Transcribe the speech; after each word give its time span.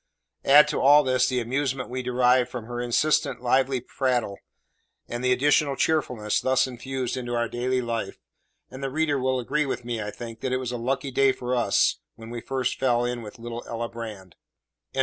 Add 0.45 0.67
to 0.69 0.79
all 0.81 1.03
this 1.03 1.27
the 1.27 1.39
amusement 1.39 1.87
we 1.87 2.01
derived 2.01 2.49
from 2.49 2.65
her 2.65 2.81
incessant 2.81 3.39
lively 3.39 3.79
prattle, 3.79 4.39
and 5.07 5.23
the 5.23 5.31
additional 5.31 5.75
cheerfulness 5.75 6.41
thus 6.41 6.65
infused 6.65 7.15
into 7.15 7.35
our 7.35 7.47
daily 7.47 7.81
life, 7.83 8.17
and 8.71 8.81
the 8.83 8.89
reader 8.89 9.19
will 9.19 9.39
agree 9.39 9.67
with 9.67 9.85
me, 9.85 10.01
I 10.01 10.09
think, 10.09 10.39
that 10.39 10.53
it 10.53 10.57
was 10.57 10.71
a 10.71 10.75
lucky 10.77 11.11
day 11.11 11.31
for 11.31 11.55
us 11.55 11.99
when 12.15 12.31
we 12.31 12.41
first 12.41 12.79
fell 12.79 13.05
in 13.05 13.21
with 13.21 13.37
little 13.37 13.63
Ella 13.67 13.89
Brand. 13.89 14.35